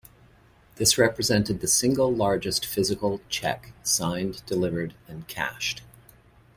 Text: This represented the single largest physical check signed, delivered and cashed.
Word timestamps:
This 0.77 0.97
represented 0.97 1.59
the 1.61 1.67
single 1.67 2.11
largest 2.11 2.65
physical 2.65 3.21
check 3.29 3.71
signed, 3.83 4.43
delivered 4.47 4.95
and 5.07 5.27
cashed. 5.27 5.83